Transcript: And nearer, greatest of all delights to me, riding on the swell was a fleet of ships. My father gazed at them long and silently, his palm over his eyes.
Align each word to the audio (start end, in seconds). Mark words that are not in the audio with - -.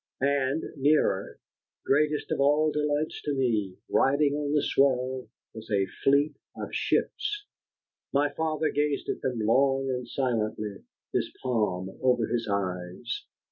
And 0.19 0.63
nearer, 0.77 1.37
greatest 1.85 2.31
of 2.31 2.39
all 2.39 2.71
delights 2.71 3.21
to 3.21 3.35
me, 3.35 3.77
riding 3.87 4.33
on 4.33 4.51
the 4.53 4.63
swell 4.63 5.27
was 5.53 5.69
a 5.69 5.85
fleet 6.03 6.33
of 6.57 6.73
ships. 6.73 7.45
My 8.11 8.29
father 8.31 8.71
gazed 8.71 9.09
at 9.09 9.21
them 9.21 9.37
long 9.41 9.89
and 9.91 10.07
silently, 10.07 10.85
his 11.13 11.31
palm 11.43 11.99
over 12.01 12.25
his 12.25 12.47
eyes. 12.47 13.25